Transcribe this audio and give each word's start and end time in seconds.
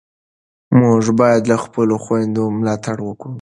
موږ 0.79 1.03
باید 1.19 1.43
له 1.51 1.57
خپلو 1.63 1.95
خویندو 2.03 2.43
ملاتړ 2.57 2.97
وکړو. 3.03 3.29